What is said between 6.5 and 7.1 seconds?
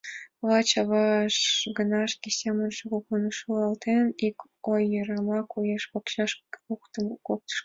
куктышто: